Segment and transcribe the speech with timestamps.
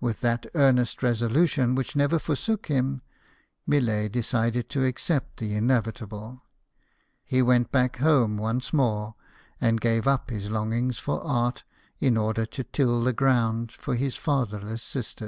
[0.00, 3.02] With that earnest resolution which never forsook him,
[3.66, 6.42] Millet decided to accept the inevitable.
[7.22, 9.14] He went back home Once more,
[9.60, 11.64] and gave up his longings for art
[12.00, 15.26] in order to till the ground for his fatherless sisters.